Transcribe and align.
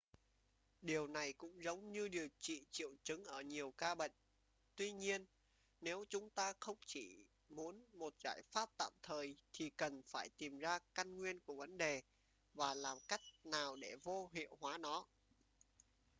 điều 0.81 1.07
này 1.07 1.33
cũng 1.37 1.63
giống 1.63 1.91
như 1.91 2.07
điều 2.07 2.27
trị 2.39 2.63
triệu 2.71 2.93
chứng 3.03 3.23
ở 3.23 3.41
nhiều 3.41 3.73
ca 3.77 3.95
bệnh 3.95 4.11
tuy 4.75 4.91
nhiên 4.91 5.25
nếu 5.81 6.05
chúng 6.09 6.29
ta 6.29 6.53
không 6.59 6.75
chỉ 6.85 7.25
muốn 7.49 7.85
một 7.93 8.13
giải 8.23 8.41
pháp 8.51 8.69
tạm 8.77 8.91
thời 9.03 9.35
thì 9.53 9.69
cần 9.69 10.01
phải 10.07 10.29
tìm 10.37 10.59
ra 10.59 10.79
căn 10.95 11.17
nguyên 11.17 11.39
của 11.39 11.55
vấn 11.55 11.77
đề 11.77 12.01
và 12.53 12.73
làm 12.73 12.97
cách 13.07 13.21
nào 13.43 13.75
để 13.75 13.95
vô 14.03 14.29
hiệu 14.33 14.57
hóa 14.59 14.77
nó 14.77 15.05